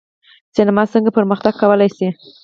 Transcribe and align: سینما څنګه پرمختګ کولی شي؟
سینما 0.55 0.83
څنګه 0.93 1.15
پرمختګ 1.17 1.53
کولی 1.61 1.89
شي؟ 1.97 2.07